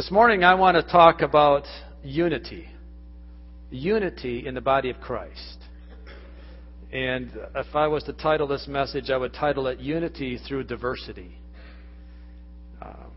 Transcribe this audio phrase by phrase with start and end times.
[0.00, 1.66] This morning I want to talk about
[2.02, 2.66] unity.
[3.70, 5.58] Unity in the body of Christ.
[6.90, 11.36] And if I was to title this message, I would title it Unity Through Diversity.
[12.80, 13.12] Um,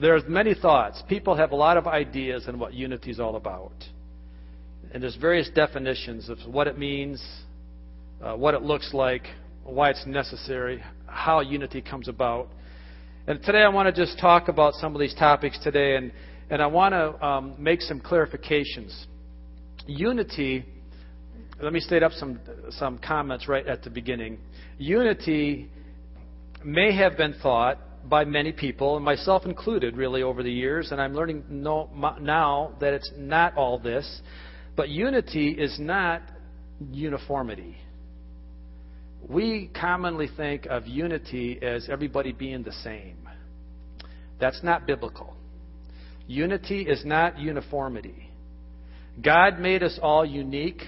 [0.00, 1.02] there's many thoughts.
[1.10, 3.74] People have a lot of ideas on what unity is all about.
[4.94, 7.22] And there's various definitions of what it means,
[8.24, 9.24] uh, what it looks like,
[9.62, 12.48] why it's necessary, how unity comes about.
[13.28, 16.12] And today I want to just talk about some of these topics today, and,
[16.48, 19.06] and I want to um, make some clarifications.
[19.88, 20.64] Unity,
[21.60, 22.38] let me state up some,
[22.70, 24.38] some comments right at the beginning.
[24.78, 25.68] Unity
[26.64, 31.00] may have been thought by many people, and myself included, really, over the years, and
[31.00, 34.20] I'm learning now that it's not all this,
[34.76, 36.22] but unity is not
[36.92, 37.76] uniformity
[39.28, 43.28] we commonly think of unity as everybody being the same.
[44.40, 45.36] That's not biblical.
[46.28, 48.30] Unity is not uniformity.
[49.22, 50.82] God made us all unique.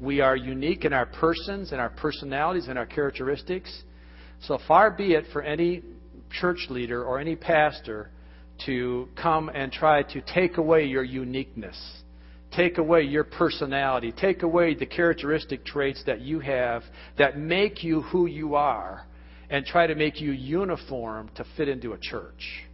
[0.00, 3.82] We are unique in our persons and our personalities and our characteristics.
[4.42, 5.82] So far be it for any
[6.40, 8.10] church leader or any pastor
[8.66, 12.03] to come and try to take away your uniqueness
[12.56, 16.82] take away your personality, take away the characteristic traits that you have
[17.18, 19.06] that make you who you are,
[19.50, 22.64] and try to make you uniform to fit into a church.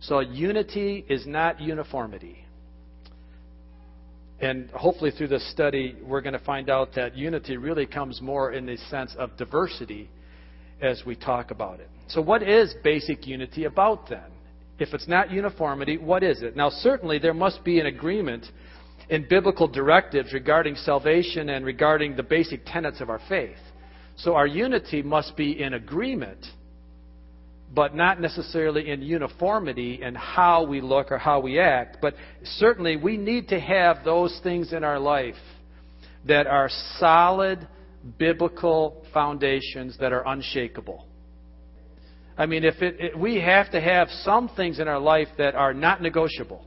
[0.00, 2.44] So, unity is not uniformity.
[4.40, 8.52] And hopefully, through this study, we're going to find out that unity really comes more
[8.52, 10.08] in the sense of diversity
[10.80, 11.88] as we talk about it.
[12.08, 14.30] So, what is basic unity about then?
[14.78, 16.56] If it's not uniformity, what is it?
[16.56, 18.46] Now, certainly, there must be an agreement
[19.10, 23.58] in biblical directives regarding salvation and regarding the basic tenets of our faith.
[24.16, 26.46] So our unity must be in agreement,
[27.74, 31.98] but not necessarily in uniformity in how we look or how we act.
[32.00, 35.34] But certainly we need to have those things in our life
[36.26, 37.66] that are solid
[38.16, 41.04] biblical foundations that are unshakable.
[42.38, 45.54] I mean, if it, it, we have to have some things in our life that
[45.56, 46.64] are not negotiable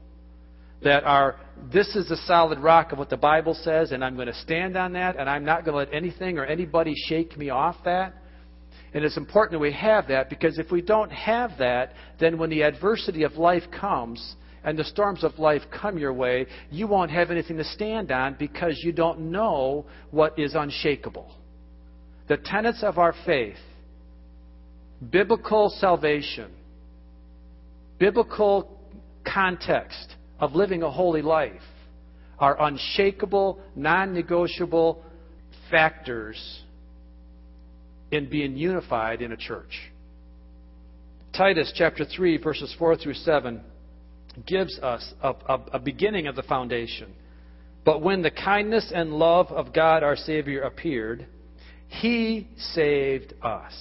[0.84, 1.36] that are
[1.72, 4.76] this is the solid rock of what the Bible says, and I'm going to stand
[4.76, 8.14] on that, and I'm not going to let anything or anybody shake me off that.
[8.94, 12.50] And it's important that we have that because if we don't have that, then when
[12.50, 17.12] the adversity of life comes and the storms of life come your way, you won't
[17.12, 21.34] have anything to stand on because you don't know what is unshakable.
[22.28, 23.58] The tenets of our faith,
[25.10, 26.52] biblical salvation,
[28.00, 28.80] biblical
[29.26, 31.62] context, of living a holy life
[32.38, 35.02] are unshakable, non negotiable
[35.72, 36.62] factors
[38.12, 39.90] in being unified in a church.
[41.34, 43.62] Titus chapter 3, verses 4 through 7
[44.46, 47.14] gives us a, a, a, beginning of the foundation.
[47.86, 51.26] But when the kindness and love of God our Savior appeared,
[51.88, 53.74] He saved us.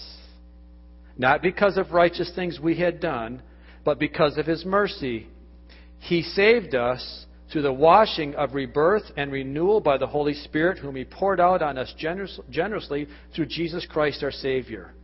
[1.18, 3.42] Not because of righteous things we had done,
[3.84, 5.26] but because of His mercy
[6.02, 10.96] he saved us through the washing of rebirth and renewal by the Holy Spirit, whom
[10.96, 14.94] He poured out on us generous, generously through Jesus Christ our Savior.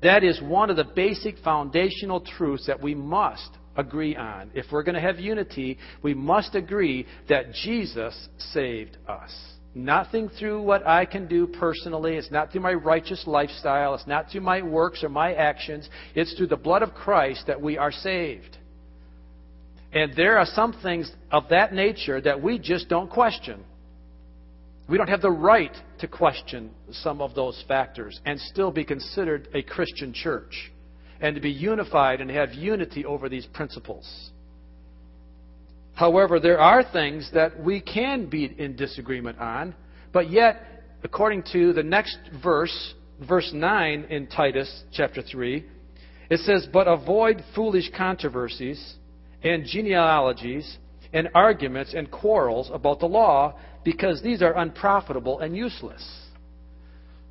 [0.00, 4.52] That is one of the basic foundational truths that we must agree on.
[4.54, 9.34] If we're going to have unity, we must agree that Jesus saved us.
[9.74, 12.14] Nothing through what I can do personally.
[12.14, 13.94] It's not through my righteous lifestyle.
[13.94, 15.88] It's not through my works or my actions.
[16.14, 18.57] It's through the blood of Christ that we are saved.
[19.92, 23.64] And there are some things of that nature that we just don't question.
[24.88, 29.48] We don't have the right to question some of those factors and still be considered
[29.54, 30.70] a Christian church
[31.20, 34.30] and to be unified and have unity over these principles.
[35.94, 39.74] However, there are things that we can be in disagreement on,
[40.12, 40.62] but yet,
[41.02, 42.94] according to the next verse,
[43.28, 45.66] verse 9 in Titus chapter 3,
[46.30, 48.94] it says, But avoid foolish controversies
[49.42, 50.78] and genealogies
[51.12, 53.54] and arguments and quarrels about the law
[53.84, 56.26] because these are unprofitable and useless.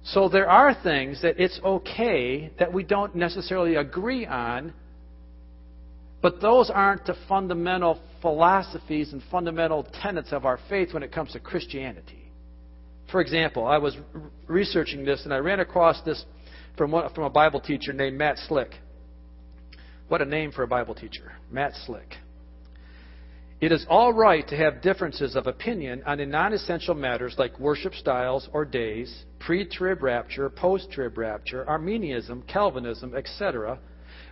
[0.03, 4.73] So there are things that it's okay that we don't necessarily agree on,
[6.21, 11.33] but those aren't the fundamental philosophies and fundamental tenets of our faith when it comes
[11.33, 12.31] to Christianity.
[13.11, 13.95] For example, I was
[14.47, 16.23] researching this and I ran across this
[16.77, 18.71] from, one, from a Bible teacher named Matt Slick.
[20.07, 22.15] What a name for a Bible teacher, Matt Slick.
[23.59, 27.59] It is all right to have differences of opinion on the non essential matters like
[27.59, 33.79] worship styles or days, pre trib rapture, post trib rapture, Arminianism, Calvinism, etc.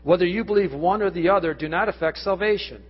[0.04, 2.83] Whether you believe one or the other do not affect salvation.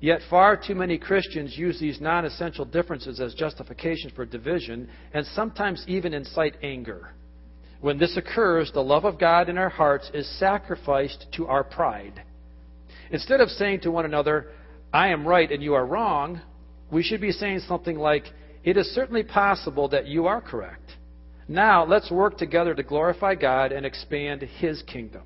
[0.00, 5.26] Yet far too many Christians use these non essential differences as justifications for division and
[5.26, 7.12] sometimes even incite anger.
[7.80, 12.22] When this occurs, the love of God in our hearts is sacrificed to our pride.
[13.10, 14.48] Instead of saying to one another,
[14.92, 16.40] I am right and you are wrong,
[16.90, 18.24] we should be saying something like,
[18.64, 20.90] It is certainly possible that you are correct.
[21.46, 25.22] Now let's work together to glorify God and expand His kingdom.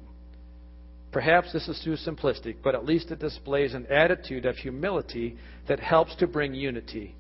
[1.11, 5.37] Perhaps this is too simplistic, but at least it displays an attitude of humility
[5.69, 7.15] that helps to bring unity.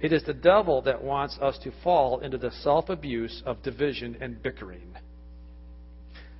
[0.00, 4.16] It is the devil that wants us to fall into the self abuse of division
[4.20, 4.96] and bickering.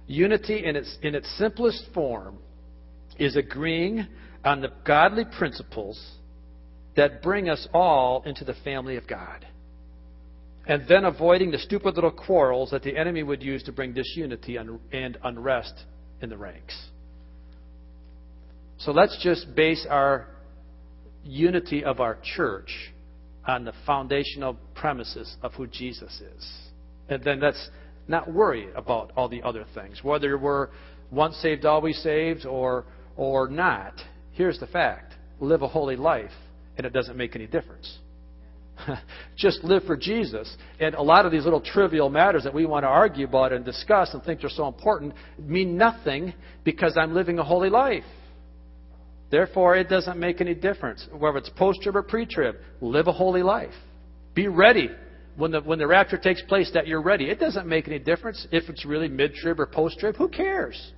[0.06, 2.38] Unity in its, in its simplest form
[3.18, 4.06] is agreeing
[4.44, 6.00] on the godly principles
[6.96, 9.46] that bring us all into the family of God.
[10.66, 14.56] And then avoiding the stupid little quarrels that the enemy would use to bring disunity
[14.56, 15.74] and unrest
[16.20, 16.74] in the ranks.
[18.78, 20.28] So let's just base our
[21.22, 22.92] unity of our church
[23.46, 26.58] on the foundational premises of who Jesus is.
[27.08, 27.70] And then let's
[28.08, 30.68] not worry about all the other things, whether we're
[31.10, 32.84] once saved, always saved, or,
[33.16, 33.94] or not.
[34.32, 36.30] Here's the fact live a holy life,
[36.76, 37.98] and it doesn't make any difference.
[39.36, 40.54] Just live for Jesus.
[40.78, 43.64] And a lot of these little trivial matters that we want to argue about and
[43.64, 46.34] discuss and think are so important mean nothing
[46.64, 48.04] because I'm living a holy life.
[49.30, 51.06] Therefore, it doesn't make any difference.
[51.12, 53.74] Whether it's post trib or pre trib, live a holy life.
[54.34, 54.90] Be ready
[55.36, 57.30] when the, when the rapture takes place that you're ready.
[57.30, 60.16] It doesn't make any difference if it's really mid trib or post trib.
[60.16, 60.92] Who cares?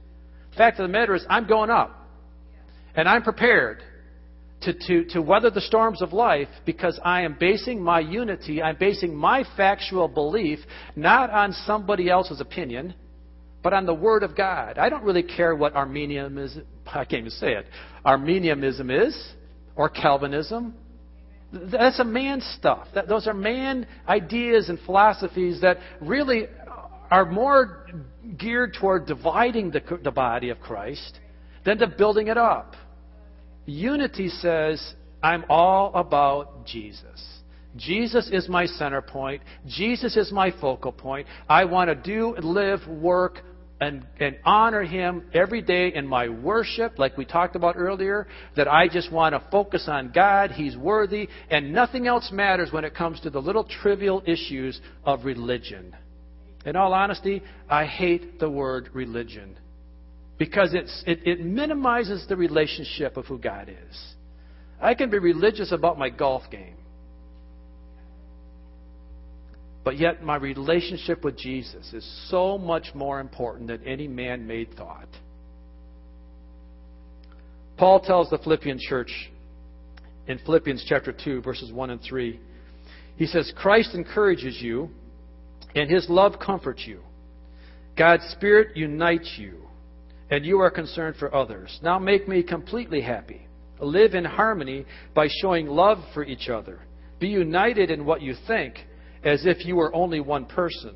[0.51, 1.99] The fact of the matter is, I'm going up.
[2.95, 3.83] And I'm prepared
[4.63, 8.77] to, to, to weather the storms of life because I am basing my unity, I'm
[8.79, 10.59] basing my factual belief
[10.95, 12.95] not on somebody else's opinion,
[13.63, 14.79] but on the Word of God.
[14.79, 16.59] I don't really care what Arminianism is.
[16.87, 17.67] I can't even say it.
[18.05, 19.33] Arminianism is,
[19.77, 20.75] or Calvinism.
[21.53, 22.89] That's a man stuff.
[22.95, 26.47] That, those are man ideas and philosophies that really
[27.11, 27.87] are more
[28.39, 31.19] geared toward dividing the, the body of Christ
[31.65, 32.75] than to building it up.
[33.67, 37.43] Unity says, I'm all about Jesus.
[37.77, 39.43] Jesus is my center point.
[39.67, 41.27] Jesus is my focal point.
[41.49, 43.41] I want to do, live, work,
[43.83, 48.69] and, and honor Him every day in my worship, like we talked about earlier, that
[48.69, 50.53] I just want to focus on God.
[50.53, 55.25] He's worthy, and nothing else matters when it comes to the little trivial issues of
[55.25, 55.97] religion.
[56.65, 59.59] In all honesty, I hate the word religion
[60.39, 64.15] because it's, it, it minimizes the relationship of who God is.
[64.81, 66.77] I can be religious about my golf game,
[69.85, 74.77] but yet my relationship with Jesus is so much more important than any man made
[74.77, 75.09] thought.
[77.77, 79.31] Paul tells the Philippian church
[80.29, 82.39] in Philippians chapter 2, verses 1 and 3,
[83.17, 84.89] he says, Christ encourages you,
[85.75, 87.01] and his love comforts you.
[87.97, 89.63] God's Spirit unites you
[90.33, 91.79] and you are concerned for others.
[91.83, 93.47] Now make me completely happy.
[93.79, 96.81] Live in harmony by showing love for each other.
[97.21, 98.77] Be united in what you think,
[99.25, 100.95] as if you were only one person.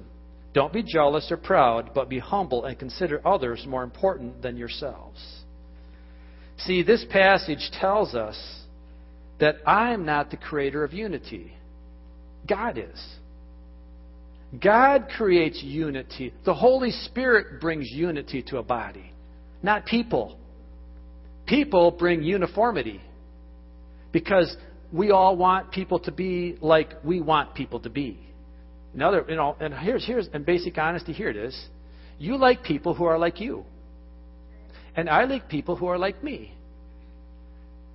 [0.52, 5.20] Don't be jealous or proud, but be humble and consider others more important than yourselves.
[6.58, 8.36] See, this passage tells us
[9.38, 11.52] that I am not the creator of unity.
[12.48, 13.16] God is.
[14.62, 16.32] God creates unity.
[16.44, 19.12] The Holy Spirit brings unity to a body
[19.66, 20.38] not people.
[21.46, 23.00] People bring uniformity
[24.12, 24.56] because
[24.92, 28.18] we all want people to be like we want people to be.
[28.94, 31.66] Another, you know, and here's here's in basic honesty, here it is.
[32.18, 33.64] You like people who are like you,
[34.94, 36.52] and I like people who are like me.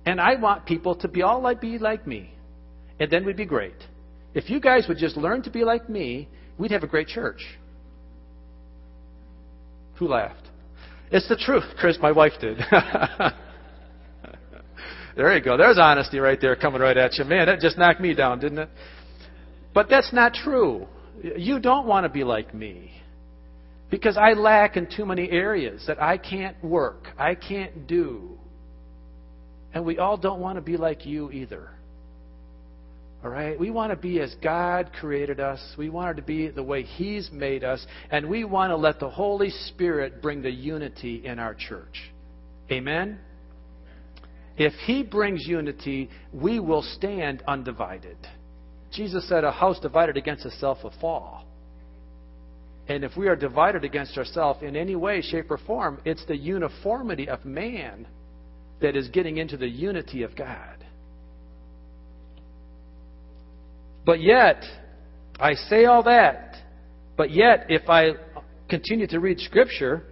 [0.04, 2.32] And I want people to be all like be like me,
[2.98, 3.74] and then we'd be great.
[4.34, 7.42] If you guys would just learn to be like me, we'd have a great church.
[9.96, 10.48] Who laughed?
[11.10, 11.64] It's the truth.
[11.78, 12.58] Chris, my wife did.
[15.16, 15.56] there you go.
[15.56, 17.24] There's honesty right there coming right at you.
[17.24, 18.68] Man, that just knocked me down, didn't it?
[19.74, 20.86] But that's not true.
[21.22, 22.92] You don't want to be like me.
[23.90, 28.38] Because I lack in too many areas that I can't work, I can't do.
[29.74, 31.70] And we all don't want to be like you either.
[33.24, 33.58] All right?
[33.58, 35.60] We want to be as God created us.
[35.78, 37.86] We want to be the way He's made us.
[38.10, 42.12] And we want to let the Holy Spirit bring the unity in our church.
[42.70, 43.18] Amen?
[44.56, 48.16] If He brings unity, we will stand undivided.
[48.92, 51.46] Jesus said, A house divided against itself will fall.
[52.88, 56.36] And if we are divided against ourselves in any way, shape, or form, it's the
[56.36, 58.06] uniformity of man
[58.80, 60.84] that is getting into the unity of God.
[64.04, 64.62] But yet,
[65.38, 66.56] I say all that,
[67.16, 68.12] but yet, if I
[68.68, 70.02] continue to read Scripture,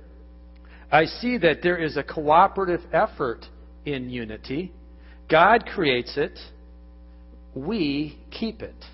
[0.93, 3.47] I see that there is a cooperative effort
[3.85, 4.73] in unity.
[5.31, 6.39] God creates it,
[7.55, 8.85] we keep it.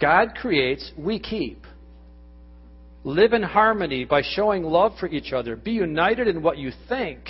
[0.00, 1.64] God creates, we keep.
[3.04, 5.56] Live in harmony by showing love for each other.
[5.56, 7.28] Be united in what you think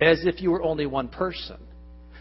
[0.00, 1.56] as if you were only one person.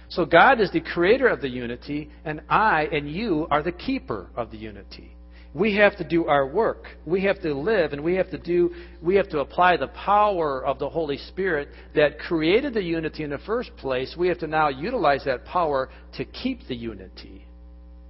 [0.10, 4.28] So God is the creator of the unity, and I and you are the keeper
[4.36, 5.17] of the unity.
[5.54, 6.86] We have to do our work.
[7.06, 10.66] We have to live and we have to do we have to apply the power
[10.66, 14.16] of the Holy Spirit that created the unity in the first place.
[14.18, 17.46] We have to now utilize that power to keep the unity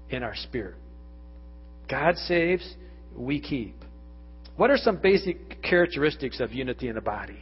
[0.10, 0.76] in our spirit.
[1.90, 2.76] God saves,
[3.16, 3.76] we keep.
[4.58, 7.40] What are some basic characteristics of unity in the body?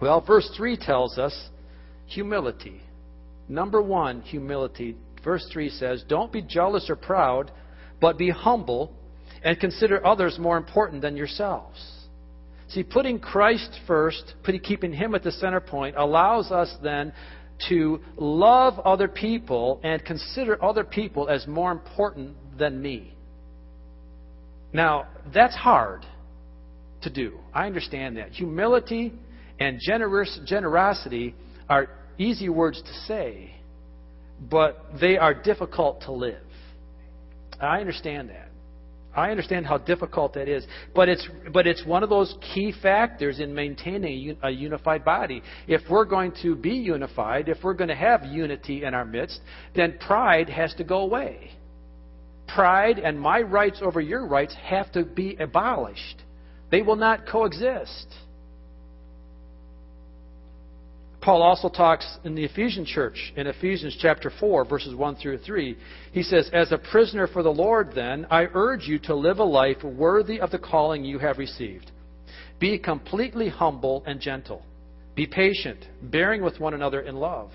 [0.00, 1.48] Well, verse 3 tells us
[2.06, 2.80] humility.
[3.48, 4.96] Number one, humility.
[5.24, 7.50] Verse 3 says, Don't be jealous or proud,
[8.00, 8.92] but be humble
[9.42, 11.98] and consider others more important than yourselves.
[12.68, 17.12] See, putting Christ first, putting, keeping Him at the center point, allows us then
[17.68, 23.14] to love other people and consider other people as more important than me.
[24.72, 26.04] Now, that's hard
[27.02, 27.38] to do.
[27.54, 28.30] I understand that.
[28.32, 29.14] Humility
[29.58, 31.34] and generous, generosity
[31.68, 31.88] are
[32.18, 33.54] easy words to say,
[34.50, 36.42] but they are difficult to live.
[37.60, 38.48] I understand that.
[39.14, 43.40] I understand how difficult that is, but it's but it's one of those key factors
[43.40, 45.42] in maintaining a unified body.
[45.66, 49.40] If we're going to be unified, if we're going to have unity in our midst,
[49.74, 51.50] then pride has to go away.
[52.46, 56.22] Pride and my rights over your rights have to be abolished.
[56.70, 58.06] They will not coexist.
[61.28, 65.76] Paul also talks in the Ephesian church, in Ephesians chapter 4, verses 1 through 3.
[66.10, 69.44] He says, As a prisoner for the Lord, then, I urge you to live a
[69.44, 71.90] life worthy of the calling you have received.
[72.58, 74.62] Be completely humble and gentle.
[75.14, 77.50] Be patient, bearing with one another in love.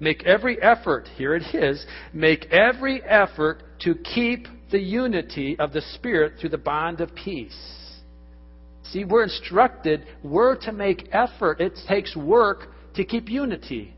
[0.00, 5.80] Make every effort, here it is, make every effort to keep the unity of the
[5.94, 7.56] Spirit through the bond of peace.
[8.84, 11.62] See, we're instructed, we're to make effort.
[11.62, 13.94] It takes work to keep unity.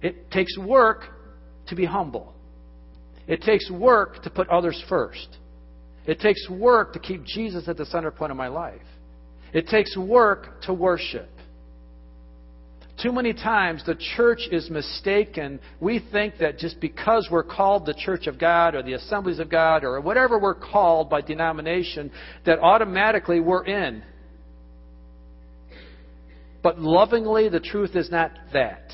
[0.00, 1.06] It takes work
[1.66, 2.32] to be humble.
[3.26, 5.26] It takes work to put others first.
[6.06, 8.86] It takes work to keep Jesus at the center point of my life.
[9.52, 11.28] It takes work to worship.
[13.02, 15.58] Too many times the church is mistaken.
[15.80, 19.50] We think that just because we're called the Church of God or the Assemblies of
[19.50, 22.12] God or whatever we're called by denomination,
[22.46, 24.04] that automatically we're in.
[26.62, 28.92] But lovingly, the truth is not that.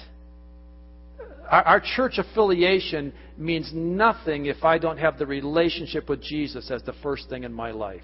[1.50, 6.82] Our, our, church affiliation means nothing if I don't have the relationship with Jesus as
[6.82, 8.02] the first thing in my life.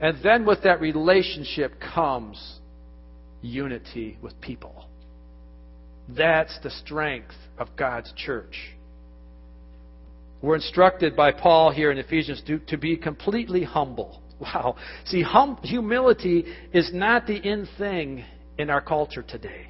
[0.00, 2.58] And then with that relationship comes
[3.40, 4.86] unity with people.
[6.08, 8.74] That's the strength of God's church.
[10.42, 14.21] We're instructed by Paul here in Ephesians to, to be completely humble.
[14.42, 14.76] Wow.
[15.04, 18.24] See, hum, humility is not the in thing
[18.58, 19.68] in our culture today.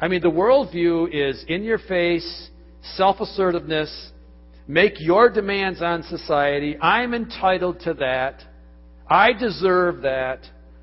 [0.00, 2.48] I mean, the worldview is in your face,
[2.94, 4.12] self assertiveness,
[4.66, 6.78] make your demands on society.
[6.80, 8.40] I'm entitled to that.
[9.08, 10.40] I deserve that.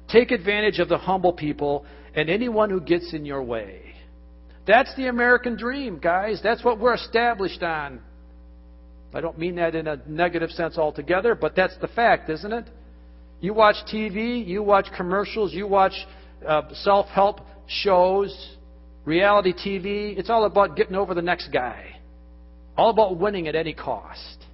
[0.09, 3.81] Take advantage of the humble people and anyone who gets in your way.
[4.67, 6.41] That's the American dream, guys.
[6.43, 8.01] That's what we're established on.
[9.13, 12.65] I don't mean that in a negative sense altogether, but that's the fact, isn't it?
[13.41, 15.93] You watch TV, you watch commercials, you watch
[16.47, 18.55] uh, self help shows,
[19.05, 20.17] reality TV.
[20.17, 21.97] It's all about getting over the next guy,
[22.77, 24.45] all about winning at any cost.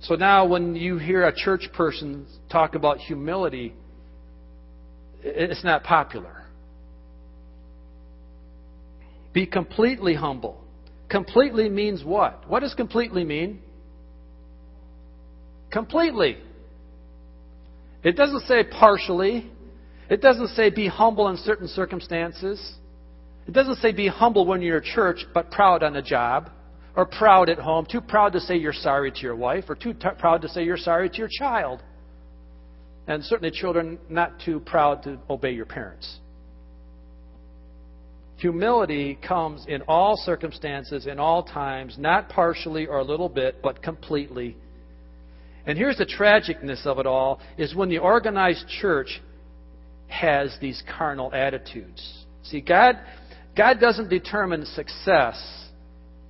[0.00, 3.74] So now, when you hear a church person talk about humility,
[5.22, 6.44] it's not popular.
[9.32, 10.62] Be completely humble.
[11.08, 12.48] Completely means what?
[12.48, 13.60] What does completely mean?
[15.76, 16.38] Completely.
[18.02, 19.50] It doesn't say partially.
[20.08, 22.76] It doesn't say be humble in certain circumstances.
[23.46, 26.48] It doesn't say be humble when you're at church, but proud on the job,
[26.96, 29.92] or proud at home, too proud to say you're sorry to your wife, or too
[29.92, 31.82] t- proud to say you're sorry to your child.
[33.06, 36.20] And certainly, children, not too proud to obey your parents.
[38.38, 43.82] Humility comes in all circumstances, in all times, not partially or a little bit, but
[43.82, 44.56] completely.
[45.66, 49.20] And here's the tragicness of it all is when the organized church
[50.08, 52.24] has these carnal attitudes.
[52.44, 52.96] See, God,
[53.56, 55.66] God doesn't determine success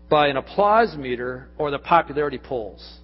[0.08, 2.98] by an applause meter or the popularity polls.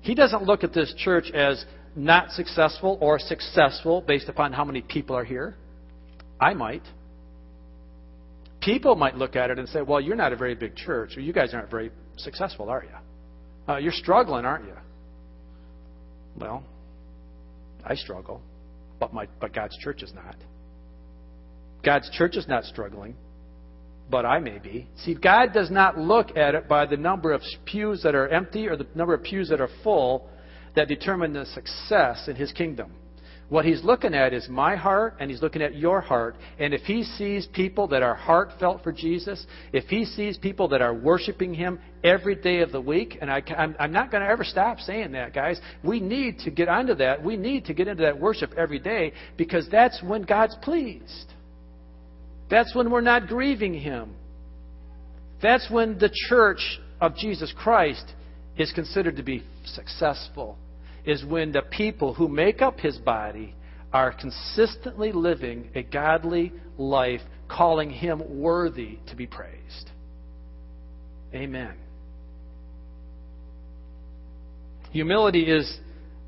[0.00, 4.82] He doesn't look at this church as not successful or successful based upon how many
[4.82, 5.54] people are here.
[6.40, 6.82] I might.
[8.60, 11.20] People might look at it and say, well, you're not a very big church, or
[11.20, 13.72] you guys aren't very successful, are you?
[13.72, 14.74] Uh, you're struggling, aren't you?
[16.38, 16.64] Well,
[17.84, 18.40] I struggle,
[18.98, 20.36] but, my, but God's church is not.
[21.84, 23.14] God's church is not struggling,
[24.10, 24.88] but I may be.
[24.96, 28.66] See, God does not look at it by the number of pews that are empty
[28.66, 30.28] or the number of pews that are full
[30.74, 32.92] that determine the success in His kingdom.
[33.54, 36.34] What he's looking at is my heart, and he's looking at your heart.
[36.58, 40.82] And if he sees people that are heartfelt for Jesus, if he sees people that
[40.82, 43.44] are worshiping him every day of the week, and I,
[43.78, 45.60] am not going to ever stop saying that, guys.
[45.84, 47.22] We need to get onto that.
[47.22, 51.32] We need to get into that worship every day because that's when God's pleased.
[52.50, 54.16] That's when we're not grieving him.
[55.40, 58.14] That's when the church of Jesus Christ
[58.58, 60.58] is considered to be successful
[61.04, 63.54] is when the people who make up his body
[63.92, 69.90] are consistently living a godly life, calling him worthy to be praised.
[71.32, 71.74] Amen.
[74.90, 75.78] Humility is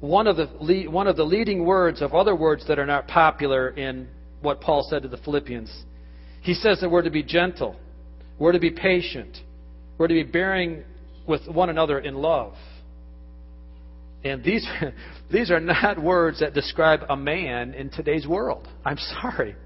[0.01, 3.71] one of the one of the leading words of other words that are not popular
[3.71, 4.09] in
[4.43, 5.85] what Paul said to the Philippians.
[6.43, 7.77] He says that we're to be gentle,
[8.39, 9.39] we're to be patient,
[9.99, 10.85] we're to be bearing
[11.27, 12.55] with one another in love.
[14.31, 14.67] And these,
[15.33, 18.69] these are not words that describe a man in today's world.
[18.85, 19.57] I'm sorry.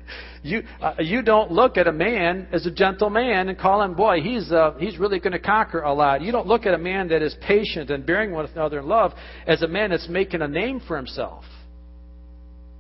[0.43, 3.95] You, uh, you don't look at a man as a gentle man and call him,
[3.95, 6.23] boy, he's, uh, he's really going to conquer a lot.
[6.23, 9.13] You don't look at a man that is patient and bearing one another in love
[9.47, 11.45] as a man that's making a name for himself.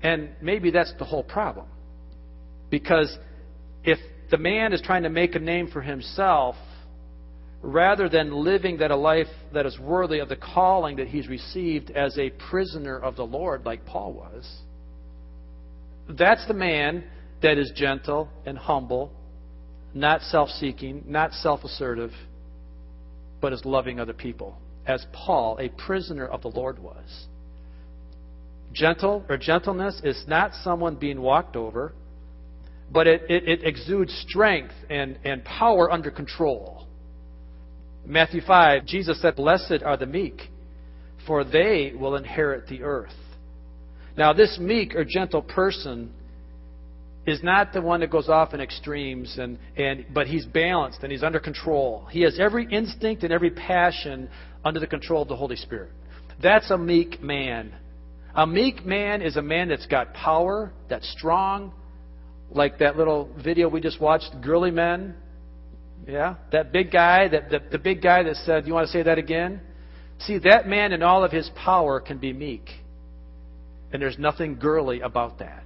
[0.02, 1.66] And maybe that's the whole problem.
[2.70, 3.14] Because
[3.84, 3.98] if
[4.30, 6.56] the man is trying to make a name for himself,
[7.62, 11.90] rather than living that a life that is worthy of the calling that he's received
[11.90, 14.60] as a prisoner of the Lord, like Paul was.
[16.08, 17.04] That's the man
[17.42, 19.12] that is gentle and humble,
[19.94, 22.12] not self seeking, not self assertive,
[23.40, 27.26] but is loving other people, as Paul, a prisoner of the Lord, was.
[28.72, 31.92] Gentle or gentleness is not someone being walked over,
[32.92, 36.86] but it, it, it exudes strength and, and power under control.
[38.06, 40.40] Matthew 5, Jesus said, Blessed are the meek,
[41.26, 43.14] for they will inherit the earth.
[44.16, 46.12] Now, this meek or gentle person
[47.26, 51.12] is not the one that goes off in extremes, and, and, but he's balanced and
[51.12, 52.06] he's under control.
[52.10, 54.28] He has every instinct and every passion
[54.64, 55.90] under the control of the Holy Spirit.
[56.42, 57.72] That's a meek man.
[58.34, 61.72] A meek man is a man that's got power, that's strong,
[62.50, 65.14] like that little video we just watched, Girly Men.
[66.10, 66.34] Yeah?
[66.50, 69.18] That big guy, that, the, the big guy that said, You want to say that
[69.18, 69.60] again?
[70.20, 72.68] See, that man in all of his power can be meek.
[73.92, 75.64] And there's nothing girly about that.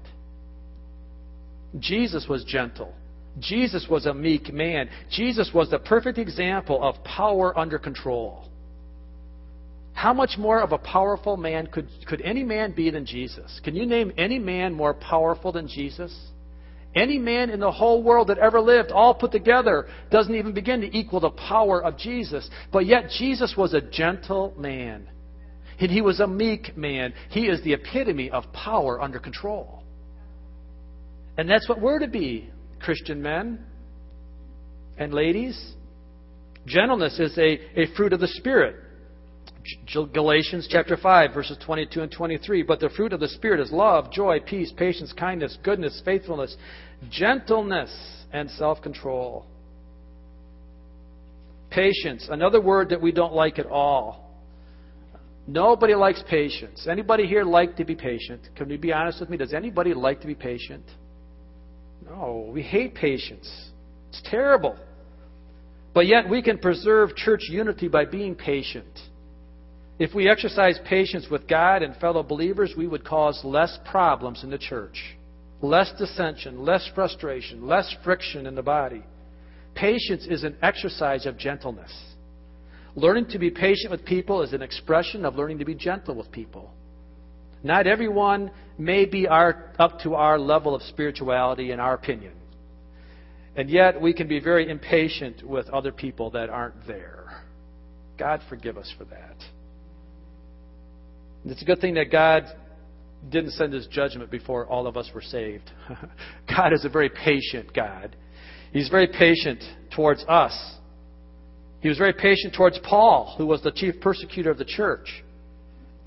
[1.78, 2.94] Jesus was gentle.
[3.40, 4.88] Jesus was a meek man.
[5.10, 8.48] Jesus was the perfect example of power under control.
[9.92, 13.60] How much more of a powerful man could, could any man be than Jesus?
[13.64, 16.14] Can you name any man more powerful than Jesus?
[16.94, 20.80] Any man in the whole world that ever lived, all put together, doesn't even begin
[20.82, 22.48] to equal the power of Jesus.
[22.72, 25.08] But yet, Jesus was a gentle man.
[25.80, 27.12] And he was a meek man.
[27.30, 29.82] He is the epitome of power under control.
[31.36, 32.48] And that's what we're to be,
[32.80, 33.64] Christian men
[34.96, 35.72] and ladies.
[36.64, 38.76] Gentleness is a, a fruit of the Spirit.
[40.12, 42.62] Galatians chapter 5, verses 22 and 23.
[42.62, 46.56] But the fruit of the Spirit is love, joy, peace, patience, kindness, goodness, faithfulness,
[47.10, 47.90] gentleness,
[48.32, 49.46] and self control.
[51.70, 54.24] Patience, another word that we don't like at all.
[55.46, 56.86] Nobody likes patience.
[56.88, 58.48] Anybody here like to be patient?
[58.56, 59.36] Can you be honest with me?
[59.36, 60.84] Does anybody like to be patient?
[62.04, 63.70] No, we hate patience.
[64.08, 64.76] It's terrible.
[65.92, 68.98] But yet we can preserve church unity by being patient.
[69.98, 74.50] If we exercise patience with God and fellow believers, we would cause less problems in
[74.50, 75.16] the church,
[75.62, 79.04] less dissension, less frustration, less friction in the body.
[79.74, 81.92] Patience is an exercise of gentleness.
[82.96, 86.30] Learning to be patient with people is an expression of learning to be gentle with
[86.30, 86.72] people.
[87.62, 92.32] Not everyone may be our, up to our level of spirituality in our opinion.
[93.56, 97.42] And yet, we can be very impatient with other people that aren't there.
[98.18, 99.36] God forgive us for that.
[101.44, 102.44] It's a good thing that God
[103.30, 105.70] didn't send his judgment before all of us were saved.
[106.48, 108.16] God is a very patient God.
[108.72, 109.62] He's very patient
[109.94, 110.74] towards us.
[111.80, 115.22] He was very patient towards Paul, who was the chief persecutor of the church.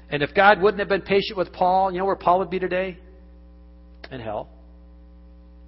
[0.10, 2.60] And if God wouldn't have been patient with Paul, you know where Paul would be
[2.60, 2.98] today?
[4.12, 4.50] In hell.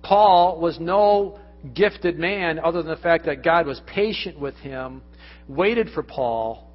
[0.02, 1.40] Paul was no
[1.74, 5.02] gifted man other than the fact that God was patient with him,
[5.48, 6.70] waited for Paul.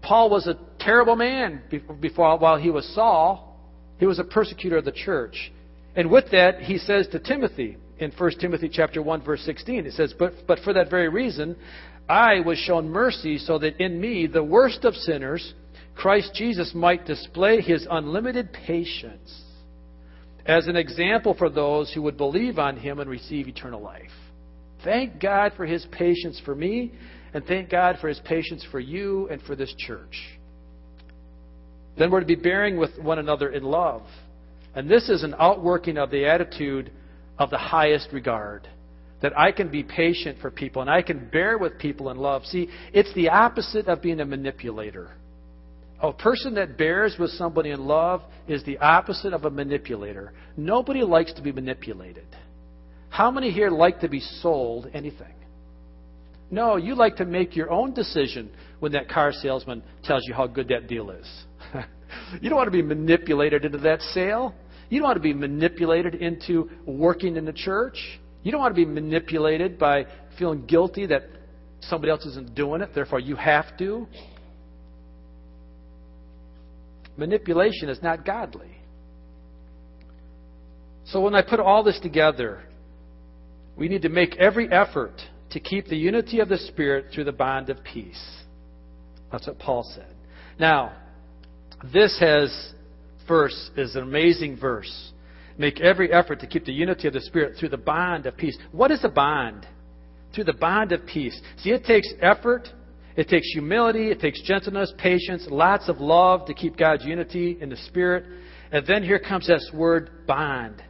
[0.00, 1.62] Paul was a terrible man
[2.00, 3.56] before while he was Saul.
[3.98, 5.52] He was a persecutor of the church.
[5.94, 9.92] And with that, he says to Timothy in 1 Timothy chapter 1 verse 16, it
[9.92, 11.56] says, "But but for that very reason,
[12.08, 15.54] I was shown mercy so that in me, the worst of sinners,
[15.94, 19.44] Christ Jesus might display his unlimited patience
[20.46, 24.12] as an example for those who would believe on him and receive eternal life."
[24.82, 26.90] Thank God for his patience for me,
[27.34, 30.38] and thank God for his patience for you and for this church.
[31.98, 34.02] Then we're to be bearing with one another in love.
[34.74, 36.90] And this is an outworking of the attitude
[37.38, 38.68] of the highest regard.
[39.20, 42.44] That I can be patient for people and I can bear with people in love.
[42.46, 45.10] See, it's the opposite of being a manipulator.
[46.00, 50.32] A person that bears with somebody in love is the opposite of a manipulator.
[50.56, 52.26] Nobody likes to be manipulated.
[53.08, 55.34] How many here like to be sold anything?
[56.50, 58.50] No, you like to make your own decision
[58.80, 61.44] when that car salesman tells you how good that deal is.
[62.40, 64.54] You don't want to be manipulated into that sale.
[64.88, 67.96] You don't want to be manipulated into working in the church.
[68.42, 70.06] You don't want to be manipulated by
[70.38, 71.22] feeling guilty that
[71.80, 74.06] somebody else isn't doing it, therefore you have to.
[77.16, 78.70] Manipulation is not godly.
[81.04, 82.62] So when I put all this together,
[83.76, 85.20] we need to make every effort
[85.50, 88.22] to keep the unity of the Spirit through the bond of peace.
[89.30, 90.14] That's what Paul said.
[90.58, 90.92] Now,
[91.92, 92.72] this has
[93.26, 95.12] verse is an amazing verse.
[95.58, 98.56] Make every effort to keep the unity of the Spirit through the bond of peace.
[98.72, 99.66] What is a bond?
[100.34, 101.38] Through the bond of peace.
[101.58, 102.68] See, it takes effort,
[103.16, 107.68] it takes humility, it takes gentleness, patience, lots of love to keep God's unity in
[107.68, 108.24] the Spirit.
[108.70, 110.82] And then here comes this word bond.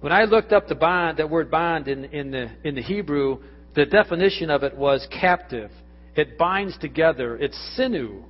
[0.00, 3.38] When I looked up the bond, that word bond in, in, the, in the Hebrew,
[3.74, 5.72] the definition of it was captive.
[6.14, 7.36] It binds together.
[7.36, 8.22] It's sinew.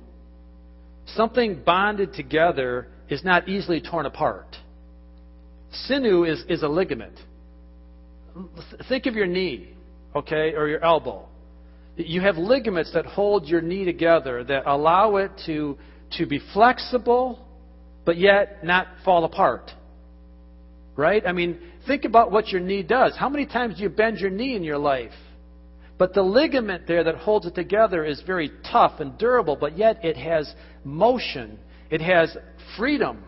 [1.15, 4.55] Something bonded together is not easily torn apart.
[5.71, 7.17] Sinew is, is a ligament.
[8.87, 9.73] Think of your knee,
[10.15, 11.27] okay, or your elbow.
[11.95, 15.77] You have ligaments that hold your knee together that allow it to,
[16.17, 17.45] to be flexible,
[18.05, 19.71] but yet not fall apart.
[20.95, 21.23] Right?
[21.25, 23.15] I mean, think about what your knee does.
[23.17, 25.11] How many times do you bend your knee in your life?
[25.99, 30.03] But the ligament there that holds it together is very tough and durable, but yet
[30.03, 30.51] it has
[30.85, 31.59] motion,
[31.91, 32.35] it has
[32.77, 33.21] freedom.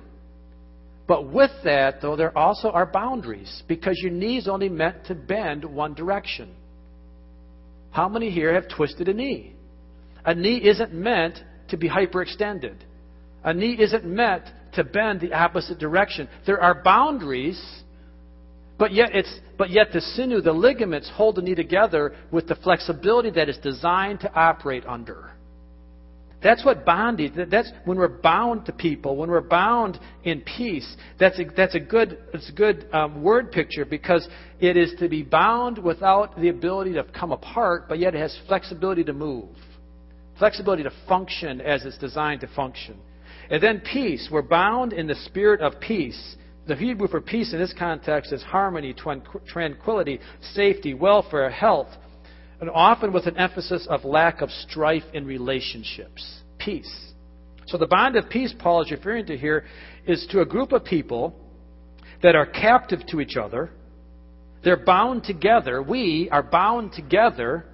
[1.05, 5.15] But with that, though, there also are boundaries because your knee is only meant to
[5.15, 6.55] bend one direction.
[7.91, 9.53] How many here have twisted a knee?
[10.23, 12.75] A knee isn't meant to be hyperextended.
[13.43, 14.43] A knee isn't meant
[14.75, 16.29] to bend the opposite direction.
[16.45, 17.81] There are boundaries
[18.81, 19.31] but yet, it's,
[19.62, 23.60] but yet the sinew, the ligaments, hold the knee together with the flexibility that is
[23.60, 25.34] designed to operate under.
[26.41, 30.95] That's what bondage, that's when we're bound to people, when we're bound in peace.
[31.19, 34.28] That's a, that's a good, it's a good um, word picture because
[34.60, 38.36] it is to be bound without the ability to come apart, but yet it has
[38.47, 39.50] flexibility to move.
[40.39, 42.97] Flexibility to function as it's designed to function.
[43.52, 44.28] And then peace.
[44.32, 46.36] We're bound in the spirit of peace.
[46.67, 48.95] The Hebrew for peace in this context is harmony,
[49.47, 50.19] tranquility,
[50.54, 51.89] safety, welfare, health,
[52.60, 56.41] and often with an emphasis of lack of strife in relationships.
[56.60, 57.12] Peace.
[57.65, 59.65] So the bond of peace Paul is referring to here
[60.06, 61.36] is to a group of people
[62.21, 63.71] that are captive to each other.
[64.63, 65.82] They're bound together.
[65.82, 67.65] We are bound together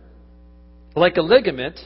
[0.96, 1.78] like a ligament,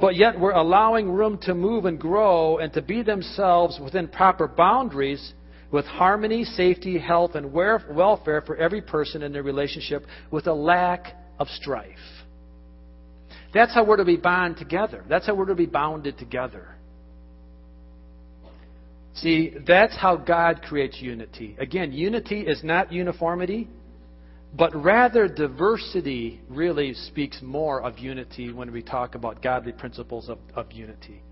[0.00, 4.48] but yet we're allowing room to move and grow and to be themselves within proper
[4.48, 5.32] boundaries
[5.70, 11.14] with harmony, safety, health, and welfare for every person in their relationship with a lack
[11.38, 11.98] of strife.
[13.52, 15.04] That's how we're to be bound together.
[15.08, 16.68] That's how we're to be bounded together.
[19.14, 21.56] See, that's how God creates unity.
[21.58, 23.66] Again, unity is not uniformity,
[24.54, 30.38] but rather diversity really speaks more of unity when we talk about godly principles of,
[30.54, 31.22] of unity.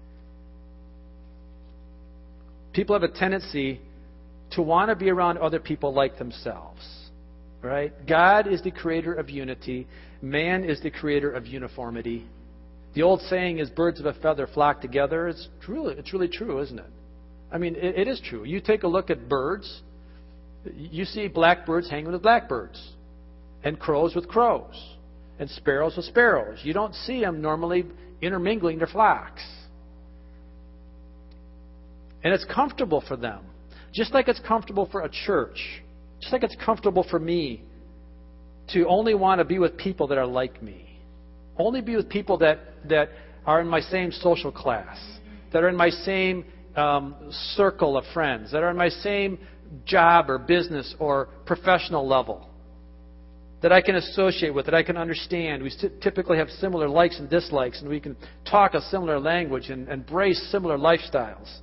[2.72, 3.80] People have a tendency
[4.54, 6.82] to want to be around other people like themselves.
[7.62, 7.92] Right?
[8.06, 9.86] God is the creator of unity.
[10.20, 12.26] Man is the creator of uniformity.
[12.94, 15.28] The old saying is birds of a feather flock together.
[15.28, 16.90] It's truly, it's really true, isn't it?
[17.50, 18.44] I mean, it, it is true.
[18.44, 19.82] You take a look at birds,
[20.74, 22.92] you see blackbirds hanging with blackbirds,
[23.62, 24.74] and crows with crows,
[25.38, 26.58] and sparrows with sparrows.
[26.62, 27.86] You don't see them normally
[28.20, 29.42] intermingling their flocks.
[32.22, 33.40] And it's comfortable for them.
[33.94, 35.82] Just like it's comfortable for a church.
[36.20, 37.62] Just like it's comfortable for me
[38.72, 40.98] to only want to be with people that are like me.
[41.56, 43.10] Only be with people that, that
[43.46, 44.98] are in my same social class,
[45.52, 46.44] that are in my same
[46.76, 47.14] um,
[47.56, 49.38] circle of friends, that are in my same
[49.84, 52.48] job or business or professional level,
[53.62, 55.62] that I can associate with, that I can understand.
[55.62, 58.16] We typically have similar likes and dislikes, and we can
[58.50, 61.60] talk a similar language and embrace similar lifestyles.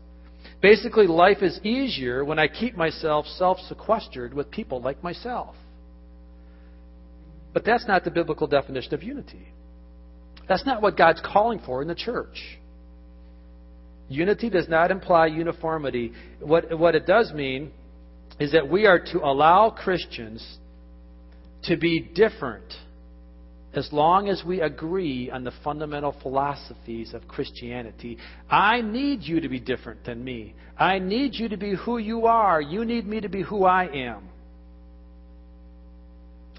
[0.61, 5.55] Basically, life is easier when I keep myself self sequestered with people like myself.
[7.53, 9.47] But that's not the biblical definition of unity.
[10.47, 12.59] That's not what God's calling for in the church.
[14.07, 16.11] Unity does not imply uniformity.
[16.39, 17.71] What, what it does mean
[18.39, 20.57] is that we are to allow Christians
[21.63, 22.73] to be different
[23.73, 28.17] as long as we agree on the fundamental philosophies of Christianity.
[28.49, 30.55] I need you to be different than me.
[30.77, 32.61] I need you to be who you are.
[32.61, 34.27] You need me to be who I am.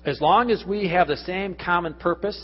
[0.04, 2.40] As long as we have the same common purpose,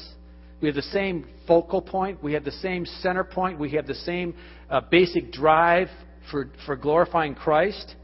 [0.60, 3.94] we have the same focal point, we have the same center point, we have the
[3.94, 4.34] same
[4.70, 5.88] uh, basic drive
[6.30, 7.94] for, for glorifying Christ,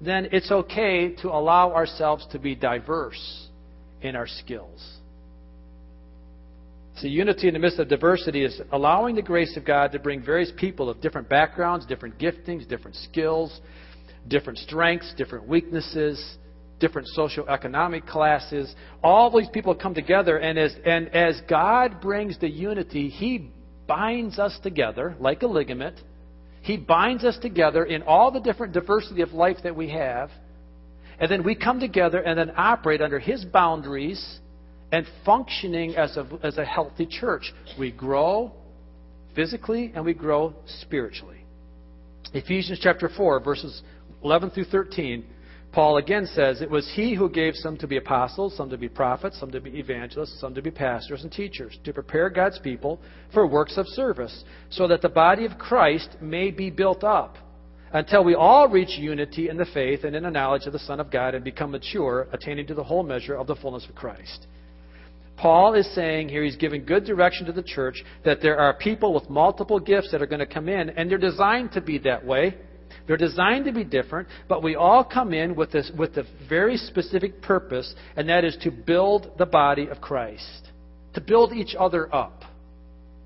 [0.00, 3.48] then it's okay to allow ourselves to be diverse
[4.02, 4.97] in our skills.
[7.00, 10.20] See, unity in the midst of diversity is allowing the grace of God to bring
[10.20, 13.60] various people of different backgrounds, different giftings, different skills,
[14.26, 16.38] different strengths, different weaknesses,
[16.80, 18.74] different socioeconomic classes.
[19.00, 23.48] All these people come together, and as, and as God brings the unity, He
[23.86, 26.00] binds us together like a ligament.
[26.62, 30.30] He binds us together in all the different diversity of life that we have.
[31.20, 34.40] And then we come together and then operate under His boundaries
[34.92, 37.52] and functioning as a, as a healthy church.
[37.78, 38.52] We grow
[39.34, 41.44] physically and we grow spiritually.
[42.32, 43.82] Ephesians chapter 4, verses
[44.22, 45.24] 11 through 13,
[45.72, 48.88] Paul again says, It was he who gave some to be apostles, some to be
[48.88, 52.98] prophets, some to be evangelists, some to be pastors and teachers, to prepare God's people
[53.32, 57.36] for works of service, so that the body of Christ may be built up
[57.92, 61.00] until we all reach unity in the faith and in the knowledge of the Son
[61.00, 64.46] of God and become mature, attaining to the whole measure of the fullness of Christ.
[65.38, 69.14] Paul is saying here, he's giving good direction to the church that there are people
[69.14, 72.24] with multiple gifts that are going to come in, and they're designed to be that
[72.24, 72.56] way.
[73.06, 76.76] They're designed to be different, but we all come in with this with a very
[76.76, 80.70] specific purpose, and that is to build the body of Christ.
[81.14, 82.42] To build each other up.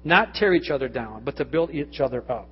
[0.04, 2.48] Not tear each other down, but to build each other up.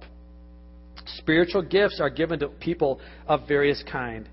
[1.16, 4.28] Spiritual gifts are given to people of various kind.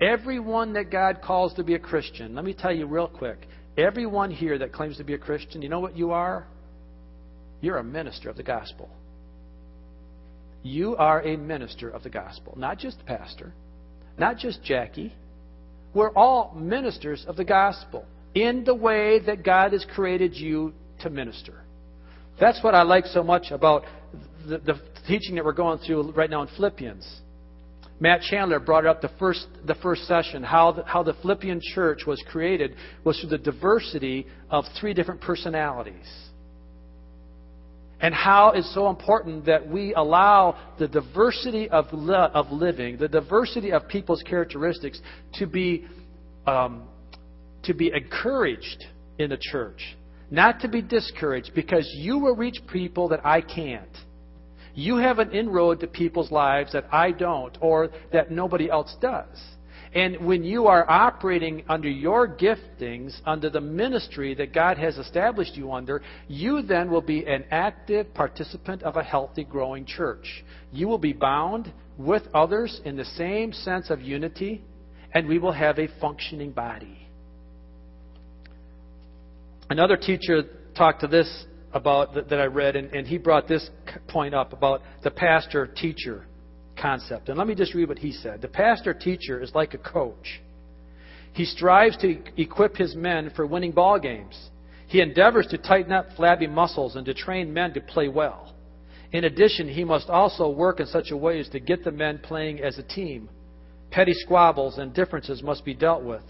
[0.00, 3.46] Everyone that God calls to be a Christian, let me tell you real quick,
[3.76, 6.46] Everyone here that claims to be a Christian, you know what you are?
[7.60, 8.88] You're a minister of the gospel.
[10.62, 13.52] You are a minister of the gospel, not just the pastor,
[14.18, 15.14] not just Jackie.
[15.94, 21.10] We're all ministers of the gospel in the way that God has created you to
[21.10, 21.62] minister.
[22.40, 23.84] That's what I like so much about
[24.46, 27.20] the, the teaching that we're going through right now in Philippians.
[27.98, 32.00] Matt Chandler brought up the first, the first session, how the, how the Philippian church
[32.06, 36.06] was created was through the diversity of three different personalities.
[37.98, 43.72] And how it's so important that we allow the diversity of, of living, the diversity
[43.72, 45.00] of people's characteristics
[45.34, 45.86] to be,
[46.46, 46.82] um,
[47.62, 48.84] to be encouraged
[49.18, 49.96] in the church,
[50.30, 53.88] not to be discouraged, because you will reach people that I can't.
[54.76, 59.26] You have an inroad to people's lives that I don't, or that nobody else does.
[59.94, 65.56] And when you are operating under your giftings, under the ministry that God has established
[65.56, 70.44] you under, you then will be an active participant of a healthy, growing church.
[70.70, 74.62] You will be bound with others in the same sense of unity,
[75.14, 77.08] and we will have a functioning body.
[79.70, 80.42] Another teacher
[80.76, 83.68] talked to this about that, I read, and, and he brought this
[84.08, 86.26] point up about the pastor teacher
[86.80, 87.28] concept.
[87.28, 88.42] And let me just read what he said.
[88.42, 90.40] The pastor teacher is like a coach.
[91.32, 94.50] He strives to equip his men for winning ball games.
[94.86, 98.54] He endeavors to tighten up flabby muscles and to train men to play well.
[99.12, 102.18] In addition, he must also work in such a way as to get the men
[102.22, 103.28] playing as a team.
[103.90, 106.22] Petty squabbles and differences must be dealt with.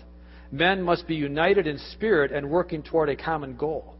[0.50, 3.95] Men must be united in spirit and working toward a common goal.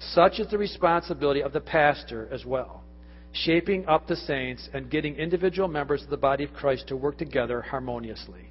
[0.00, 2.82] Such is the responsibility of the pastor as well.
[3.32, 7.18] shaping up the saints, and getting individual members of the body of Christ to work
[7.18, 8.50] together harmoniously.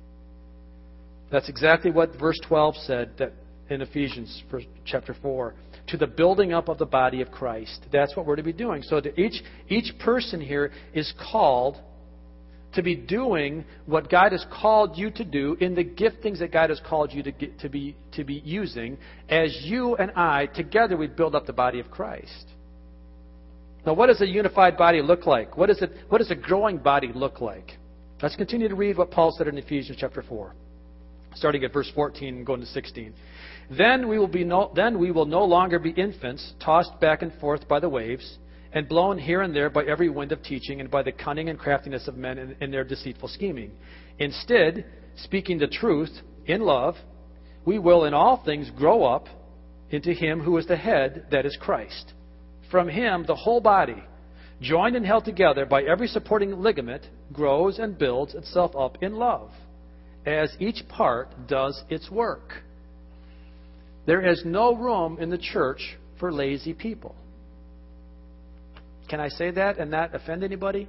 [1.31, 3.33] That's exactly what verse 12 said that
[3.69, 4.43] in Ephesians
[4.85, 5.53] chapter 4
[5.88, 7.85] to the building up of the body of Christ.
[7.91, 8.81] That's what we're to be doing.
[8.83, 11.77] So each, each person here is called
[12.73, 16.69] to be doing what God has called you to do in the giftings that God
[16.69, 20.95] has called you to, get, to, be, to be using as you and I together
[20.95, 22.45] we build up the body of Christ.
[23.86, 25.58] Now, what does a unified body look like?
[25.58, 27.77] What, is it, what does a growing body look like?
[28.21, 30.53] Let's continue to read what Paul said in Ephesians chapter 4,
[31.36, 33.13] starting at verse 14 and going to 16.
[33.75, 37.32] Then we will, be no, then we will no longer be infants, tossed back and
[37.39, 38.38] forth by the waves
[38.71, 41.58] and blown here and there by every wind of teaching and by the cunning and
[41.58, 43.71] craftiness of men in, in their deceitful scheming.
[44.19, 44.86] Instead,
[45.23, 46.12] speaking the truth
[46.45, 46.95] in love,
[47.65, 49.27] we will in all things grow up
[49.89, 52.13] into Him who is the head, that is Christ.
[52.69, 54.03] From Him, the whole body,
[54.62, 59.49] joined and held together by every supporting ligament, grows and builds itself up in love,
[60.25, 62.53] as each part does its work.
[64.05, 67.15] There is no room in the church for lazy people.
[69.10, 70.88] Can I say that and not offend anybody?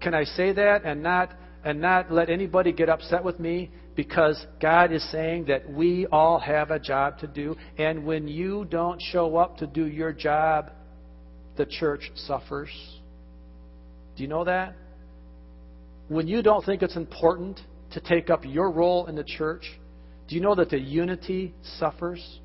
[0.00, 4.46] Can I say that and not and not let anybody get upset with me because
[4.62, 9.00] God is saying that we all have a job to do and when you don't
[9.00, 10.70] show up to do your job,
[11.58, 12.70] the church suffers.
[14.16, 14.74] Do you know that?
[16.08, 17.60] When you don't think it's important
[17.92, 19.78] to take up your role in the church,
[20.28, 22.39] do you know that the unity suffers?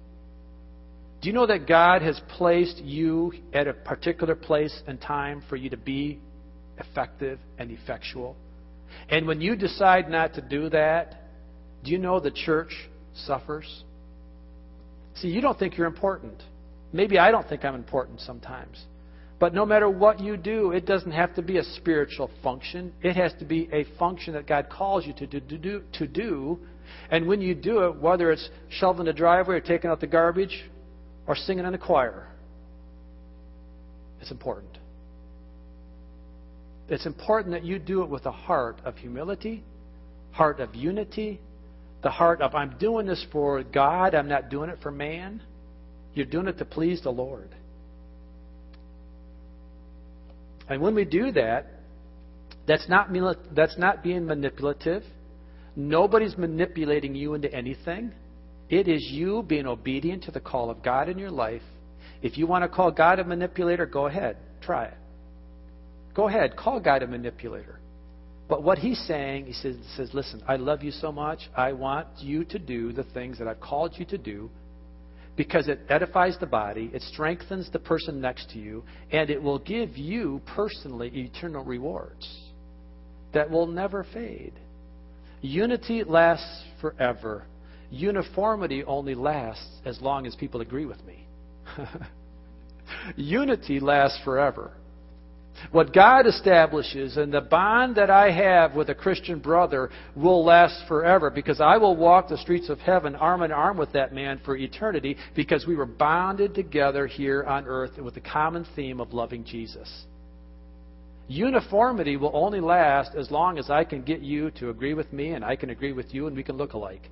[1.26, 5.56] Do you know that God has placed you at a particular place and time for
[5.56, 6.20] you to be
[6.78, 8.38] effective and effectual?
[9.10, 11.24] And when you decide not to do that,
[11.84, 12.70] do you know the church
[13.16, 13.86] suffers?
[15.16, 16.44] See, you don't think you're important.
[16.94, 18.86] Maybe I don't think I'm important sometimes.
[19.40, 22.94] But no matter what you do, it doesn't have to be a spiritual function.
[23.02, 26.06] It has to be a function that God calls you to do, to do, to
[26.06, 26.60] do.
[27.10, 30.66] And when you do it, whether it's shoveling the driveway or taking out the garbage
[31.28, 32.28] or singing in a choir.
[34.22, 34.78] It's important.
[36.88, 39.64] It's important that you do it with a heart of humility,
[40.32, 41.40] heart of unity,
[42.04, 45.42] the heart of, I'm doing this for God, I'm not doing it for man.
[46.14, 47.50] You're doing it to please the Lord.
[50.70, 51.68] And when we do that,
[52.68, 53.10] that's not,
[53.56, 55.04] that's not being manipulative.
[55.76, 58.14] Nobody's manipulating you into anything.
[58.69, 61.62] It is you being obedient to the call of God in your life.
[62.21, 64.38] If you want to call God a manipulator, go ahead.
[64.62, 64.97] Try it.
[66.15, 66.56] Go ahead.
[66.56, 67.80] Call God a manipulator.
[68.47, 71.39] But what he's saying, he says, says, Listen, I love you so much.
[71.56, 74.49] I want you to do the things that I've called you to do
[75.36, 79.60] because it edifies the body, it strengthens the person next to you, and it will
[79.60, 82.25] give you personally eternal rewards
[83.34, 84.54] that will never fade.
[85.41, 87.45] Unity lasts forever.
[87.96, 91.26] Uniformity only lasts as long as people agree with me.
[93.16, 94.72] Unity lasts forever.
[95.72, 100.86] What God establishes and the bond that I have with a Christian brother will last
[100.90, 104.42] forever because I will walk the streets of heaven arm in arm with that man
[104.44, 109.14] for eternity because we were bonded together here on earth with the common theme of
[109.14, 110.06] loving Jesus.
[111.30, 115.30] Uniformity will only last as long as I can get you to agree with me
[115.30, 117.10] and I can agree with you and we can look alike.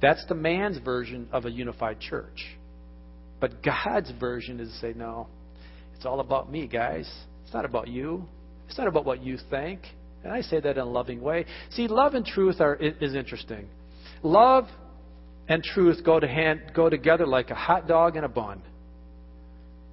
[0.00, 2.46] That's the man's version of a unified church.
[3.40, 5.28] But God's version is to say, no,
[5.96, 7.10] it's all about me, guys.
[7.44, 8.24] It's not about you.
[8.68, 9.80] It's not about what you think.
[10.22, 11.46] And I say that in a loving way.
[11.70, 13.68] See, love and truth are is interesting.
[14.22, 14.66] Love
[15.48, 18.62] and truth go to hand go together like a hot dog and a bun.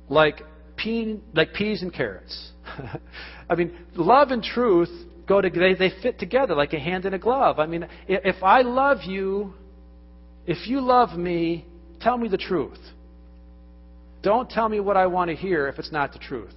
[0.10, 0.41] Like
[0.76, 2.52] pea, like peas and carrots.
[3.50, 4.89] I mean, love and truth
[5.28, 7.60] go to they, they fit together like a hand in a glove.
[7.60, 9.54] I mean, if I love you,
[10.47, 11.65] if you love me,
[12.01, 12.79] tell me the truth.
[14.21, 16.53] Don't tell me what I want to hear if it's not the truth.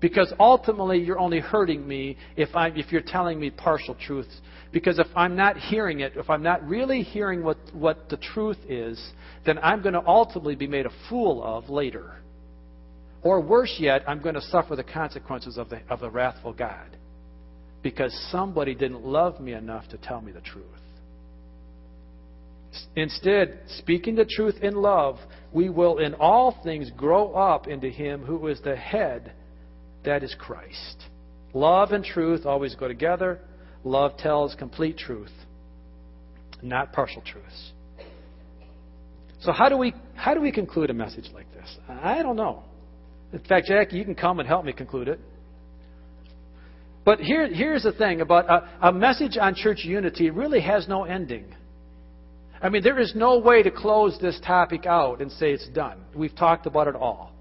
[0.00, 4.40] Because ultimately, you're only hurting me if, i if you're telling me partial truths.
[4.72, 8.58] Because if I'm not hearing it, if I'm not really hearing what, what the truth
[8.68, 9.00] is,
[9.46, 12.16] then I'm going to ultimately be made a fool of later.
[13.22, 16.96] Or worse yet, I'm going to suffer the consequences of the, of the wrathful God.
[17.82, 20.64] Because somebody didn't love me enough to tell me the truth.
[22.96, 25.18] Instead, speaking the truth in love,
[25.52, 29.32] we will in all things grow up into Him who is the head,
[30.04, 31.04] that is Christ.
[31.54, 33.40] Love and truth always go together.
[33.84, 35.32] Love tells complete truth,
[36.62, 37.72] not partial truths.
[39.40, 41.76] So how do we how do we conclude a message like this?
[41.88, 42.62] I don't know.
[43.32, 45.18] In fact, Jackie, you can come and help me conclude it.
[47.04, 51.04] But here, here's the thing about a, a message on church unity really has no
[51.04, 51.46] ending.
[52.62, 55.98] I mean, there is no way to close this topic out and say it's done.
[56.14, 57.32] We've talked about it all.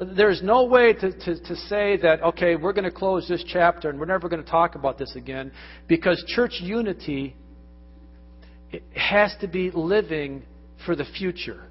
[0.00, 3.88] There's no way to, to, to say that, okay, we're going to close this chapter
[3.88, 5.52] and we're never going to talk about this again
[5.86, 7.36] because church unity
[8.96, 10.42] has to be living
[10.84, 11.62] for the future.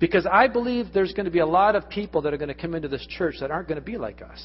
[0.00, 2.54] Because I believe there's going to be a lot of people that are going to
[2.54, 4.42] come into this church that aren't going to be like us.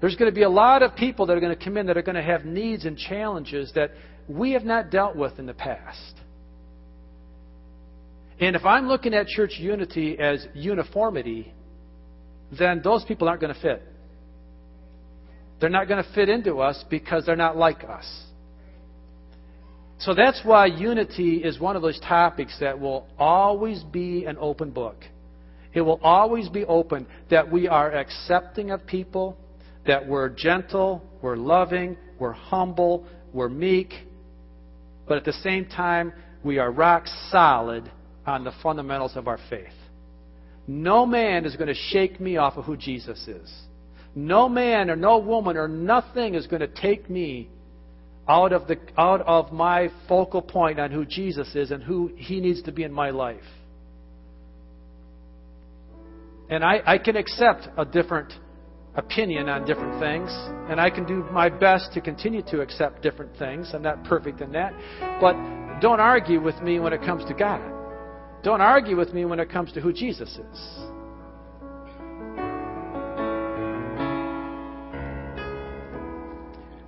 [0.00, 1.96] There's going to be a lot of people that are going to come in that
[1.96, 3.92] are going to have needs and challenges that
[4.36, 6.14] we have not dealt with in the past.
[8.38, 11.52] And if I'm looking at church unity as uniformity,
[12.58, 13.82] then those people aren't going to fit.
[15.60, 18.06] They're not going to fit into us because they're not like us.
[19.98, 24.70] So that's why unity is one of those topics that will always be an open
[24.70, 24.96] book.
[25.74, 29.36] It will always be open that we are accepting of people,
[29.86, 33.92] that we're gentle, we're loving, we're humble, we're meek,
[35.10, 36.12] but at the same time,
[36.44, 37.90] we are rock solid
[38.24, 39.74] on the fundamentals of our faith.
[40.68, 43.52] No man is going to shake me off of who Jesus is.
[44.14, 47.48] No man or no woman or nothing is going to take me
[48.28, 52.38] out of, the, out of my focal point on who Jesus is and who he
[52.38, 53.42] needs to be in my life.
[56.48, 58.32] And I, I can accept a different
[58.96, 60.30] opinion on different things,
[60.68, 63.70] and I can do my best to continue to accept different things.
[63.72, 64.72] I'm not perfect in that.
[65.20, 65.34] But
[65.80, 67.60] don't argue with me when it comes to God.
[68.42, 70.80] Don't argue with me when it comes to who Jesus is.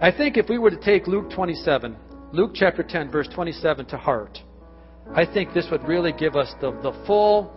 [0.00, 1.96] I think if we were to take Luke 27,
[2.32, 4.38] Luke chapter 10, verse 27 to heart,
[5.14, 7.52] I think this would really give us the, the full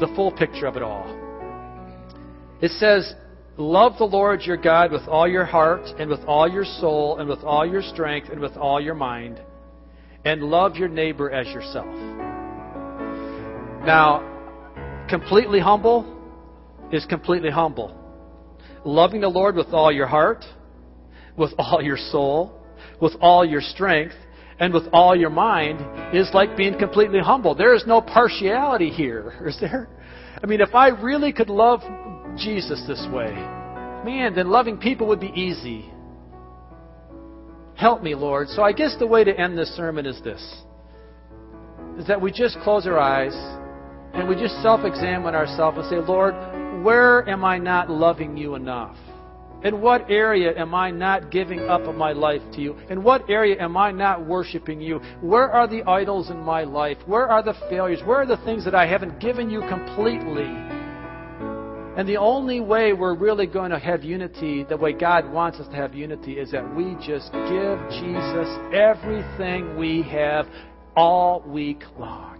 [0.00, 1.23] the full picture of it all.
[2.60, 3.14] It says,
[3.56, 7.28] Love the Lord your God with all your heart, and with all your soul, and
[7.28, 9.40] with all your strength, and with all your mind
[10.24, 11.86] and love your neighbor as yourself.
[13.84, 16.10] Now, completely humble
[16.92, 18.00] is completely humble.
[18.84, 20.44] Loving the Lord with all your heart,
[21.36, 22.52] with all your soul,
[23.00, 24.14] with all your strength,
[24.58, 25.80] and with all your mind
[26.14, 27.54] is like being completely humble.
[27.54, 29.88] There is no partiality here, is there?
[30.42, 31.80] I mean, if I really could love
[32.36, 33.32] Jesus this way,
[34.04, 35.90] man, then loving people would be easy.
[37.76, 38.48] Help me, Lord.
[38.48, 40.42] So I guess the way to end this sermon is this
[41.98, 43.34] is that we just close our eyes
[44.14, 46.34] and we just self examine ourselves and say, Lord,
[46.84, 48.96] where am I not loving you enough?
[49.64, 52.76] In what area am I not giving up of my life to you?
[52.90, 55.00] In what area am I not worshiping you?
[55.22, 56.98] Where are the idols in my life?
[57.06, 58.00] Where are the failures?
[58.04, 60.52] Where are the things that I haven't given you completely?
[61.96, 65.68] And the only way we're really going to have unity, the way God wants us
[65.68, 70.46] to have unity, is that we just give Jesus everything we have
[70.96, 72.34] all week long.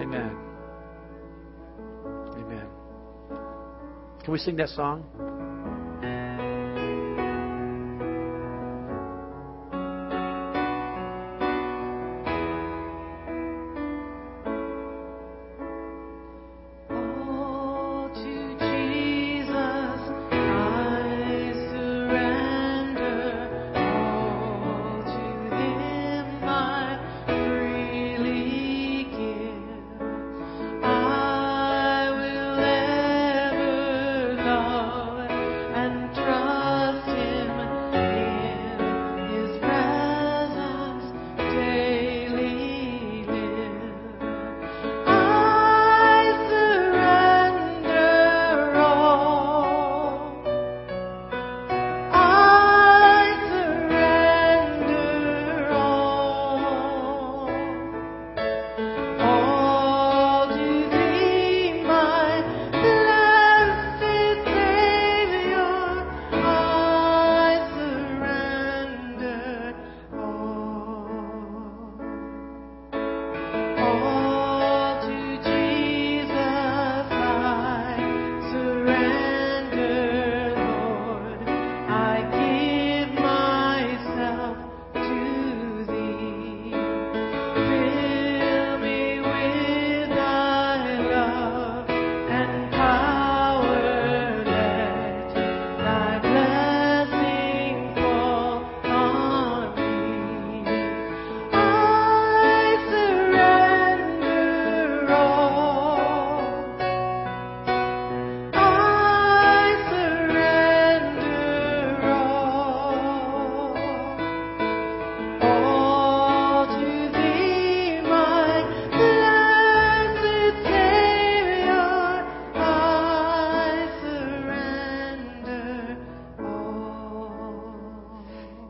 [0.00, 0.36] Amen.
[2.36, 2.68] Amen.
[4.22, 5.29] Can we sing that song?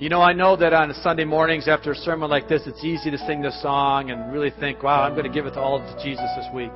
[0.01, 3.11] You know, I know that on Sunday mornings after a sermon like this, it's easy
[3.11, 6.03] to sing this song and really think, wow, I'm going to give it all to
[6.03, 6.73] Jesus this week.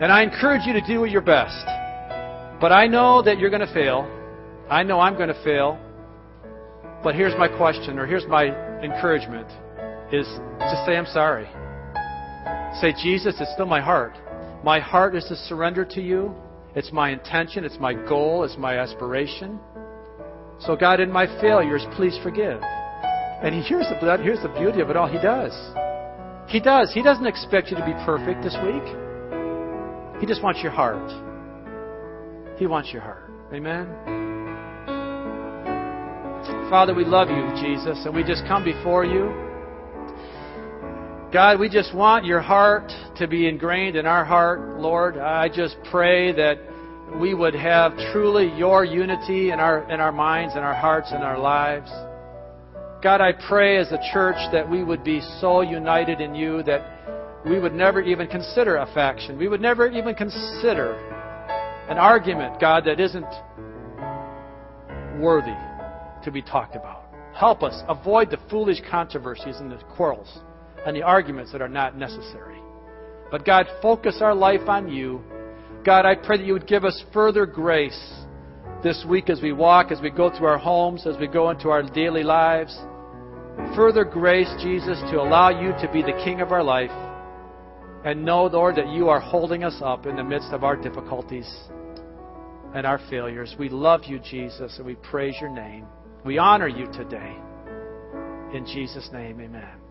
[0.00, 1.62] And I encourage you to do your best.
[2.58, 4.10] But I know that you're going to fail.
[4.70, 5.78] I know I'm going to fail.
[7.04, 8.46] But here's my question, or here's my
[8.80, 9.48] encouragement,
[10.10, 11.44] is to say I'm sorry.
[12.80, 14.14] Say, Jesus, it's still my heart.
[14.64, 16.34] My heart is to surrender to you.
[16.74, 19.60] It's my intention, it's my goal, it's my aspiration.
[20.58, 22.60] So, God, in my failures, please forgive.
[22.62, 25.06] And here's the, here's the beauty of it all.
[25.06, 25.52] He does.
[26.48, 26.92] He does.
[26.94, 28.84] He doesn't expect you to be perfect this week.
[30.20, 31.10] He just wants your heart.
[32.58, 33.30] He wants your heart.
[33.52, 33.86] Amen?
[36.70, 39.46] Father, we love you, Jesus, and we just come before you.
[41.32, 45.18] God, we just want your heart to be ingrained in our heart, Lord.
[45.18, 46.58] I just pray that
[47.14, 51.22] we would have truly your unity in our, in our minds and our hearts and
[51.22, 51.90] our lives.
[53.02, 57.44] God, I pray as a church that we would be so united in you that
[57.48, 59.38] we would never even consider a faction.
[59.38, 60.94] We would never even consider
[61.88, 63.24] an argument, God, that isn't
[65.20, 65.56] worthy
[66.24, 67.04] to be talked about.
[67.34, 70.40] Help us avoid the foolish controversies and the quarrels
[70.84, 72.58] and the arguments that are not necessary.
[73.30, 75.22] But God, focus our life on you.
[75.86, 78.12] God, I pray that you would give us further grace
[78.82, 81.68] this week as we walk, as we go through our homes, as we go into
[81.68, 82.76] our daily lives.
[83.76, 86.90] Further grace, Jesus, to allow you to be the King of our life
[88.04, 91.48] and know, Lord, that you are holding us up in the midst of our difficulties
[92.74, 93.54] and our failures.
[93.56, 95.86] We love you, Jesus, and we praise your name.
[96.24, 97.36] We honor you today.
[98.52, 99.85] In Jesus' name, amen.